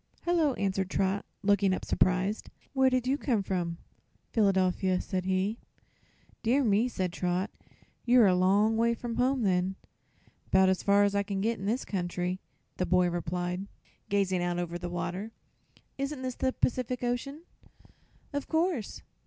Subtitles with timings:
[0.23, 2.49] "Hello," answered Trot, looking up surprised.
[2.73, 3.77] "Where did you come from?"
[4.31, 5.59] "Philadelphia," said he.
[6.41, 7.51] "Dear me," said Trot;
[8.03, 9.75] "you're a long way from home, then."
[10.49, 12.39] "'Bout as far as I can get, in this country,"
[12.77, 13.67] the boy replied,
[14.09, 15.33] gazing out over the water.
[15.99, 17.43] "Isn't this the Pacific Ocean?"
[18.33, 19.03] "Of course."